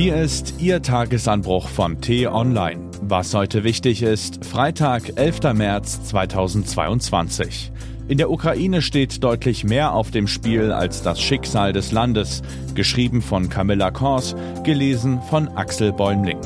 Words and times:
Hier 0.00 0.16
ist 0.16 0.54
Ihr 0.58 0.80
Tagesanbruch 0.80 1.68
von 1.68 2.00
T-Online. 2.00 2.90
Was 3.02 3.34
heute 3.34 3.64
wichtig 3.64 4.02
ist, 4.02 4.42
Freitag, 4.46 5.18
11. 5.18 5.52
März 5.52 6.04
2022. 6.04 7.70
In 8.08 8.16
der 8.16 8.30
Ukraine 8.30 8.80
steht 8.80 9.22
deutlich 9.22 9.62
mehr 9.62 9.92
auf 9.92 10.10
dem 10.10 10.26
Spiel 10.26 10.72
als 10.72 11.02
das 11.02 11.20
Schicksal 11.20 11.74
des 11.74 11.92
Landes. 11.92 12.40
Geschrieben 12.74 13.20
von 13.20 13.50
Camilla 13.50 13.90
Kors, 13.90 14.34
gelesen 14.64 15.20
von 15.28 15.48
Axel 15.48 15.92
Bäumling. 15.92 16.40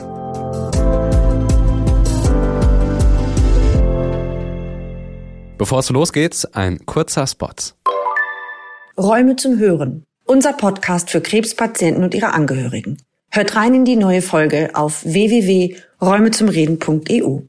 Bevor 5.59 5.79
es 5.79 5.91
losgeht, 5.91 6.49
ein 6.55 6.85
kurzer 6.87 7.29
Spot. 7.29 7.55
Räume 8.99 9.37
zum 9.37 9.61
Hören. 9.61 10.03
Unser 10.25 10.55
Podcast 10.55 11.09
für 11.11 11.21
Krebspatienten 11.21 12.03
und 12.03 12.15
ihre 12.15 12.33
Angehörigen. 12.33 12.97
Hört 13.35 13.57
rein 13.57 13.75
in 13.75 13.85
die 13.85 13.97
neue 13.97 14.23
Folge 14.23 14.71
auf 14.75 15.05
www.räumezumreden.eu. 15.05 17.41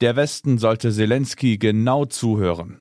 Der 0.00 0.14
Westen 0.14 0.58
sollte 0.58 0.92
Zelensky 0.92 1.58
genau 1.58 2.04
zuhören. 2.04 2.78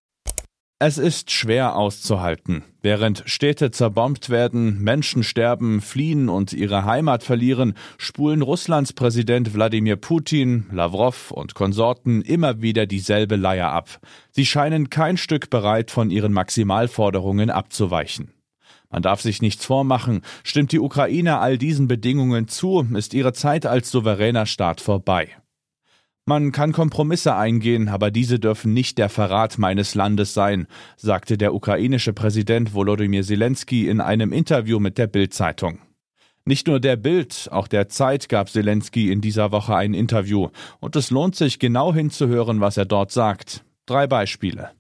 Es 0.78 1.00
ist 1.00 1.32
schwer 1.32 1.76
auszuhalten. 1.76 2.64
Während 2.84 3.24
Städte 3.26 3.72
zerbombt 3.72 4.30
werden, 4.30 4.84
Menschen 4.84 5.24
sterben, 5.24 5.82
fliehen 5.82 6.30
und 6.30 6.54
ihre 6.54 6.86
Heimat 6.86 7.24
verlieren, 7.24 7.74
spulen 7.98 8.44
Russlands 8.44 8.94
Präsident 8.94 9.56
Wladimir 9.56 9.96
Putin, 9.96 10.68
Lavrov 10.72 11.32
und 11.32 11.56
Konsorten 11.56 12.22
immer 12.22 12.62
wieder 12.62 12.86
dieselbe 12.86 13.36
Leier 13.36 13.72
ab. 13.72 14.00
Sie 14.30 14.46
scheinen 14.46 14.92
kein 14.92 15.18
Stück 15.18 15.50
bereit, 15.50 15.90
von 15.90 16.12
ihren 16.12 16.34
Maximalforderungen 16.34 17.50
abzuweichen. 17.50 18.35
Man 18.96 19.04
darf 19.04 19.20
sich 19.20 19.42
nichts 19.42 19.66
vormachen. 19.66 20.22
Stimmt 20.46 20.72
die 20.72 20.80
Ukraine 20.80 21.40
all 21.40 21.58
diesen 21.58 21.90
Bedingungen 21.90 22.48
zu, 22.48 22.88
ist 22.96 23.14
ihre 23.14 23.34
Zeit 23.34 23.66
als 23.66 23.92
souveräner 23.92 24.46
Staat 24.46 24.80
vorbei. 24.80 25.28
Man 26.26 26.54
kann 26.54 26.72
Kompromisse 26.72 27.36
eingehen, 27.36 27.90
aber 27.90 28.10
diese 28.10 28.40
dürfen 28.40 28.74
nicht 28.74 28.98
der 28.98 29.10
Verrat 29.10 29.58
meines 29.58 29.96
Landes 29.96 30.34
sein, 30.34 30.68
sagte 30.96 31.38
der 31.38 31.54
ukrainische 31.54 32.14
Präsident 32.14 32.74
Volodymyr 32.74 33.24
Zelensky 33.24 33.90
in 33.90 34.00
einem 34.00 34.32
Interview 34.32 34.80
mit 34.80 34.98
der 34.98 35.08
Bild-Zeitung. 35.08 35.80
Nicht 36.46 36.68
nur 36.68 36.80
der 36.80 36.96
Bild, 36.96 37.50
auch 37.52 37.68
der 37.68 37.90
Zeit 37.90 38.30
gab 38.30 38.50
Zelensky 38.50 39.12
in 39.12 39.20
dieser 39.20 39.52
Woche 39.52 39.76
ein 39.76 39.94
Interview, 39.94 40.52
und 40.80 40.96
es 40.96 41.12
lohnt 41.12 41.36
sich 41.36 41.60
genau 41.60 41.94
hinzuhören, 41.94 42.62
was 42.62 42.78
er 42.78 42.86
dort 42.86 43.12
sagt. 43.12 43.66
Drei 43.88 44.08
Beispiele. 44.08 44.72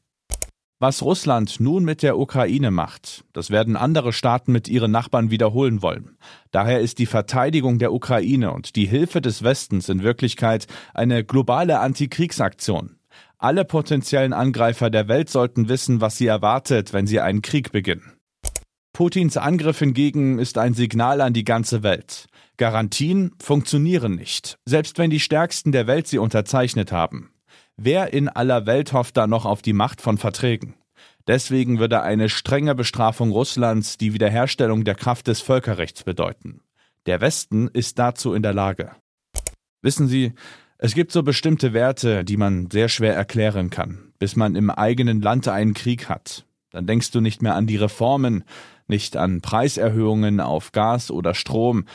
Was 0.77 1.01
Russland 1.01 1.61
nun 1.61 1.85
mit 1.85 2.03
der 2.03 2.17
Ukraine 2.17 2.69
macht, 2.69 3.23
das 3.31 3.49
werden 3.49 3.77
andere 3.77 4.11
Staaten 4.11 4.51
mit 4.51 4.67
ihren 4.67 4.91
Nachbarn 4.91 5.31
wiederholen 5.31 5.81
wollen. 5.81 6.17
Daher 6.51 6.81
ist 6.81 6.99
die 6.99 7.05
Verteidigung 7.05 7.79
der 7.79 7.93
Ukraine 7.93 8.51
und 8.51 8.75
die 8.75 8.85
Hilfe 8.85 9.21
des 9.21 9.41
Westens 9.41 9.87
in 9.87 10.03
Wirklichkeit 10.03 10.67
eine 10.93 11.23
globale 11.23 11.79
Antikriegsaktion. 11.79 12.97
Alle 13.37 13.63
potenziellen 13.63 14.33
Angreifer 14.33 14.89
der 14.89 15.07
Welt 15.07 15.29
sollten 15.29 15.69
wissen, 15.69 16.01
was 16.01 16.17
sie 16.17 16.27
erwartet, 16.27 16.91
wenn 16.91 17.07
sie 17.07 17.21
einen 17.21 17.41
Krieg 17.41 17.71
beginnen. 17.71 18.11
Putins 18.91 19.37
Angriff 19.37 19.79
hingegen 19.79 20.39
ist 20.39 20.57
ein 20.57 20.73
Signal 20.73 21.21
an 21.21 21.31
die 21.31 21.45
ganze 21.45 21.83
Welt. 21.83 22.27
Garantien 22.57 23.31
funktionieren 23.41 24.15
nicht, 24.15 24.57
selbst 24.65 24.97
wenn 24.97 25.09
die 25.09 25.19
Stärksten 25.21 25.71
der 25.71 25.87
Welt 25.87 26.07
sie 26.07 26.17
unterzeichnet 26.17 26.91
haben. 26.91 27.31
Wer 27.77 28.13
in 28.13 28.29
aller 28.29 28.65
Welt 28.65 28.93
hofft 28.93 29.17
da 29.17 29.27
noch 29.27 29.45
auf 29.45 29.61
die 29.61 29.73
Macht 29.73 30.01
von 30.01 30.17
Verträgen? 30.17 30.75
Deswegen 31.27 31.79
würde 31.79 32.01
eine 32.03 32.29
strenge 32.29 32.73
Bestrafung 32.75 33.31
Russlands 33.31 33.97
die 33.97 34.13
Wiederherstellung 34.13 34.85
der 34.85 34.95
Kraft 34.95 35.27
des 35.27 35.41
Völkerrechts 35.41 36.03
bedeuten. 36.03 36.61
Der 37.05 37.19
Westen 37.19 37.67
ist 37.67 37.99
dazu 37.99 38.33
in 38.33 38.43
der 38.43 38.53
Lage. 38.53 38.91
Wissen 39.81 40.07
Sie, 40.07 40.33
es 40.77 40.93
gibt 40.93 41.11
so 41.11 41.23
bestimmte 41.23 41.73
Werte, 41.73 42.23
die 42.23 42.37
man 42.37 42.69
sehr 42.71 42.89
schwer 42.89 43.15
erklären 43.15 43.69
kann, 43.69 44.13
bis 44.19 44.35
man 44.35 44.55
im 44.55 44.69
eigenen 44.69 45.21
Land 45.21 45.47
einen 45.47 45.73
Krieg 45.73 46.09
hat. 46.09 46.45
Dann 46.71 46.87
denkst 46.87 47.11
du 47.11 47.21
nicht 47.21 47.41
mehr 47.41 47.55
an 47.55 47.67
die 47.67 47.77
Reformen, 47.77 48.43
nicht 48.87 49.17
an 49.17 49.41
Preiserhöhungen 49.41 50.39
auf 50.39 50.71
Gas 50.71 51.11
oder 51.11 51.33
Strom. 51.33 51.85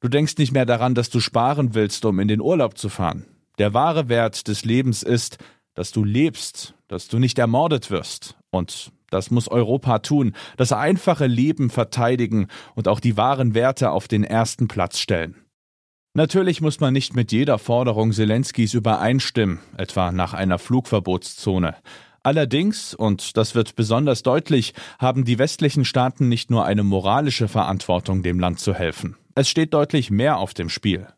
Du 0.00 0.08
denkst 0.08 0.36
nicht 0.38 0.52
mehr 0.52 0.66
daran, 0.66 0.94
dass 0.94 1.10
du 1.10 1.20
sparen 1.20 1.74
willst, 1.74 2.04
um 2.04 2.18
in 2.20 2.28
den 2.28 2.40
Urlaub 2.40 2.76
zu 2.76 2.88
fahren. 2.88 3.26
Der 3.60 3.74
wahre 3.74 4.08
Wert 4.08 4.48
des 4.48 4.64
Lebens 4.64 5.02
ist, 5.02 5.36
dass 5.74 5.92
du 5.92 6.02
lebst, 6.02 6.72
dass 6.88 7.08
du 7.08 7.18
nicht 7.18 7.38
ermordet 7.38 7.90
wirst. 7.90 8.38
Und 8.48 8.90
das 9.10 9.30
muss 9.30 9.48
Europa 9.48 9.98
tun, 9.98 10.34
das 10.56 10.72
einfache 10.72 11.26
Leben 11.26 11.68
verteidigen 11.68 12.48
und 12.74 12.88
auch 12.88 13.00
die 13.00 13.18
wahren 13.18 13.54
Werte 13.54 13.90
auf 13.90 14.08
den 14.08 14.24
ersten 14.24 14.66
Platz 14.66 14.98
stellen. 14.98 15.34
Natürlich 16.14 16.62
muss 16.62 16.80
man 16.80 16.94
nicht 16.94 17.14
mit 17.14 17.32
jeder 17.32 17.58
Forderung 17.58 18.12
Zelenskys 18.12 18.72
übereinstimmen, 18.72 19.58
etwa 19.76 20.10
nach 20.10 20.32
einer 20.32 20.58
Flugverbotszone. 20.58 21.76
Allerdings, 22.22 22.94
und 22.94 23.36
das 23.36 23.54
wird 23.54 23.76
besonders 23.76 24.22
deutlich, 24.22 24.72
haben 24.98 25.26
die 25.26 25.38
westlichen 25.38 25.84
Staaten 25.84 26.30
nicht 26.30 26.50
nur 26.50 26.64
eine 26.64 26.82
moralische 26.82 27.46
Verantwortung, 27.46 28.22
dem 28.22 28.40
Land 28.40 28.58
zu 28.58 28.72
helfen. 28.72 29.18
Es 29.34 29.50
steht 29.50 29.74
deutlich 29.74 30.10
mehr 30.10 30.38
auf 30.38 30.54
dem 30.54 30.70
Spiel. 30.70 31.08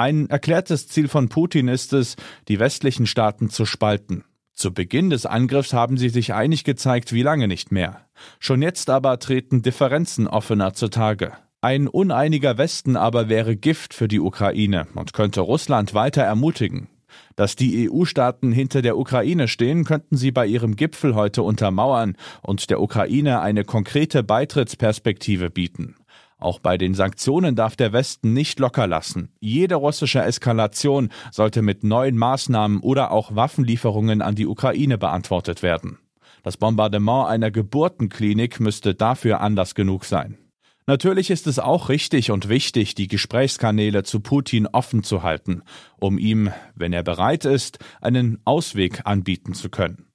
Ein 0.00 0.30
erklärtes 0.30 0.88
Ziel 0.88 1.08
von 1.08 1.28
Putin 1.28 1.68
ist 1.68 1.92
es, 1.92 2.16
die 2.48 2.58
westlichen 2.58 3.04
Staaten 3.04 3.50
zu 3.50 3.66
spalten. 3.66 4.24
Zu 4.54 4.72
Beginn 4.72 5.10
des 5.10 5.26
Angriffs 5.26 5.74
haben 5.74 5.98
sie 5.98 6.08
sich 6.08 6.32
einig 6.32 6.64
gezeigt 6.64 7.12
wie 7.12 7.22
lange 7.22 7.48
nicht 7.48 7.70
mehr. 7.70 8.06
Schon 8.38 8.62
jetzt 8.62 8.88
aber 8.88 9.18
treten 9.18 9.60
Differenzen 9.60 10.26
offener 10.26 10.72
zutage. 10.72 11.32
Ein 11.60 11.86
uneiniger 11.86 12.56
Westen 12.56 12.96
aber 12.96 13.28
wäre 13.28 13.56
Gift 13.56 13.92
für 13.92 14.08
die 14.08 14.20
Ukraine 14.20 14.86
und 14.94 15.12
könnte 15.12 15.42
Russland 15.42 15.92
weiter 15.92 16.22
ermutigen. 16.22 16.88
Dass 17.36 17.54
die 17.54 17.90
EU-Staaten 17.90 18.52
hinter 18.52 18.80
der 18.80 18.96
Ukraine 18.96 19.48
stehen, 19.48 19.84
könnten 19.84 20.16
sie 20.16 20.32
bei 20.32 20.46
ihrem 20.46 20.76
Gipfel 20.76 21.14
heute 21.14 21.42
untermauern 21.42 22.16
und 22.40 22.70
der 22.70 22.80
Ukraine 22.80 23.42
eine 23.42 23.64
konkrete 23.64 24.22
Beitrittsperspektive 24.22 25.50
bieten. 25.50 25.96
Auch 26.40 26.58
bei 26.58 26.78
den 26.78 26.94
Sanktionen 26.94 27.54
darf 27.54 27.76
der 27.76 27.92
Westen 27.92 28.32
nicht 28.32 28.58
locker 28.58 28.86
lassen. 28.86 29.30
Jede 29.40 29.74
russische 29.74 30.22
Eskalation 30.22 31.10
sollte 31.30 31.60
mit 31.60 31.84
neuen 31.84 32.16
Maßnahmen 32.16 32.80
oder 32.80 33.10
auch 33.12 33.36
Waffenlieferungen 33.36 34.22
an 34.22 34.34
die 34.34 34.46
Ukraine 34.46 34.96
beantwortet 34.96 35.62
werden. 35.62 35.98
Das 36.42 36.56
Bombardement 36.56 37.28
einer 37.28 37.50
Geburtenklinik 37.50 38.58
müsste 38.58 38.94
dafür 38.94 39.40
Anlass 39.40 39.74
genug 39.74 40.06
sein. 40.06 40.38
Natürlich 40.86 41.30
ist 41.30 41.46
es 41.46 41.58
auch 41.58 41.88
richtig 41.90 42.30
und 42.30 42.48
wichtig, 42.48 42.94
die 42.94 43.06
Gesprächskanäle 43.06 44.02
zu 44.02 44.20
Putin 44.20 44.66
offen 44.66 45.04
zu 45.04 45.22
halten, 45.22 45.62
um 46.00 46.18
ihm, 46.18 46.50
wenn 46.74 46.92
er 46.92 47.02
bereit 47.02 47.44
ist, 47.44 47.78
einen 48.00 48.40
Ausweg 48.44 49.02
anbieten 49.04 49.52
zu 49.52 49.68
können. 49.68 50.09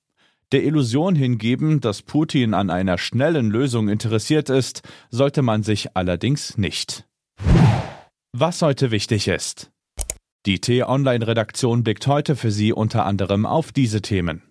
Der 0.56 0.64
Illusion 0.64 1.16
hingeben, 1.16 1.82
dass 1.82 2.02
Putin 2.02 2.54
an 2.54 2.70
einer 2.70 2.98
schnellen 2.98 3.52
Lösung 3.52 3.90
interessiert 3.90 4.50
ist, 4.50 4.84
sollte 5.10 5.42
man 5.42 5.64
sich 5.64 5.98
allerdings 5.98 6.58
nicht. 6.58 7.06
Was 8.32 8.62
heute 8.62 8.90
wichtig 8.90 9.28
ist. 9.28 9.70
Die 10.46 10.60
T-Online-Redaktion 10.60 11.84
blickt 11.84 12.08
heute 12.08 12.38
für 12.38 12.52
Sie 12.52 12.72
unter 12.72 13.06
anderem 13.06 13.46
auf 13.46 13.74
diese 13.74 14.02
Themen. 14.02 14.44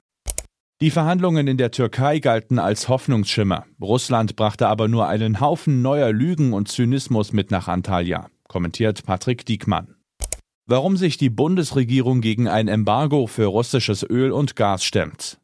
Die 0.82 0.90
Verhandlungen 0.90 1.48
in 1.48 1.56
der 1.56 1.70
Türkei 1.70 2.18
galten 2.18 2.58
als 2.58 2.90
Hoffnungsschimmer. 2.90 3.64
Russland 3.80 4.36
brachte 4.36 4.68
aber 4.68 4.88
nur 4.88 5.08
einen 5.08 5.40
Haufen 5.40 5.80
neuer 5.80 6.12
Lügen 6.12 6.52
und 6.52 6.68
Zynismus 6.68 7.32
mit 7.32 7.50
nach 7.50 7.66
Antalya, 7.66 8.28
kommentiert 8.46 9.04
Patrick 9.04 9.46
Diekmann. 9.46 9.94
Warum 10.66 10.98
sich 10.98 11.16
die 11.16 11.30
Bundesregierung 11.30 12.20
gegen 12.20 12.46
ein 12.46 12.68
Embargo 12.68 13.26
für 13.26 13.46
russisches 13.46 14.02
Öl 14.02 14.32
und 14.32 14.54
Gas 14.54 14.84
stemmt. 14.84 15.38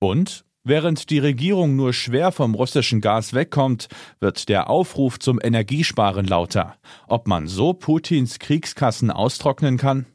Und 0.00 0.44
während 0.64 1.10
die 1.10 1.18
Regierung 1.18 1.76
nur 1.76 1.92
schwer 1.92 2.32
vom 2.32 2.54
russischen 2.54 3.00
Gas 3.00 3.34
wegkommt, 3.34 3.88
wird 4.18 4.48
der 4.48 4.70
Aufruf 4.70 5.18
zum 5.18 5.38
Energiesparen 5.42 6.26
lauter. 6.26 6.76
Ob 7.06 7.28
man 7.28 7.46
so 7.46 7.74
Putins 7.74 8.38
Kriegskassen 8.38 9.10
austrocknen 9.10 9.76
kann? 9.76 10.06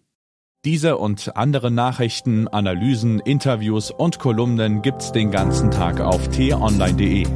Diese 0.66 0.98
und 0.98 1.38
andere 1.38 1.70
Nachrichten, 1.70 2.48
Analysen, 2.48 3.20
Interviews 3.20 3.92
und 3.92 4.18
Kolumnen 4.18 4.82
gibt's 4.82 5.12
den 5.12 5.30
ganzen 5.30 5.70
Tag 5.70 6.02
auf 6.02 6.28
t-online.de. 6.30 7.28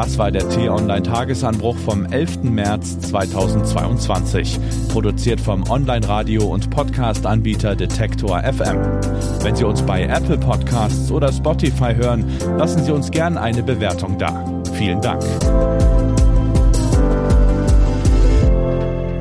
Das 0.00 0.16
war 0.16 0.30
der 0.30 0.48
T-Online-Tagesanbruch 0.48 1.76
vom 1.76 2.06
11. 2.06 2.44
März 2.44 3.00
2022. 3.00 4.60
Produziert 4.92 5.40
vom 5.40 5.68
Online-Radio- 5.68 6.46
und 6.46 6.70
Podcast-Anbieter 6.70 7.74
Detektor 7.74 8.40
FM. 8.44 8.76
Wenn 9.42 9.56
Sie 9.56 9.64
uns 9.64 9.82
bei 9.82 10.04
Apple 10.04 10.38
Podcasts 10.38 11.10
oder 11.10 11.32
Spotify 11.32 11.96
hören, 11.96 12.24
lassen 12.56 12.84
Sie 12.84 12.92
uns 12.92 13.10
gern 13.10 13.36
eine 13.36 13.64
Bewertung 13.64 14.16
da. 14.18 14.62
Vielen 14.74 15.00
Dank. 15.00 15.24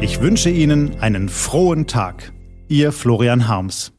Ich 0.01 0.21
wünsche 0.21 0.51
Ihnen 0.51 0.99
einen 1.01 1.27
frohen 1.27 1.87
Tag. 1.87 2.31
Ihr 2.67 2.91
Florian 2.91 3.47
Harms. 3.47 3.96